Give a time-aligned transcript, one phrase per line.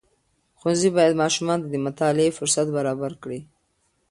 [0.59, 3.39] ښوونځي باید ماشومانو ته د مطالعې فرصت برابر کړي.